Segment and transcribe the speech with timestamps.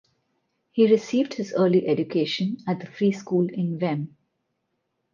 [0.71, 4.17] He received his early education at the free school in Wem.